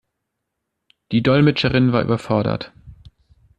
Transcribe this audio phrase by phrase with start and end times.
[1.11, 2.73] Die Dolmetscherin war überfordert.